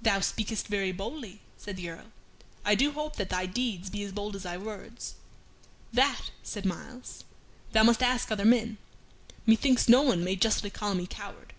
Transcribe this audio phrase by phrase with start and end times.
[0.00, 2.12] "Thou speakest very boldly," said the Earl.
[2.64, 5.16] "I do hope that thy deeds be as bold as thy words."
[5.92, 7.24] "That," said Myles,
[7.72, 8.78] "thou must ask other men.
[9.46, 11.54] Methinks no one may justly call me coward."